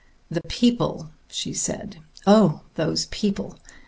"The 0.31 0.41
people!" 0.41 1.11
she 1.29 1.53
said. 1.53 1.97
"Oh, 2.25 2.61
those 2.73 3.05
people! 3.11 3.59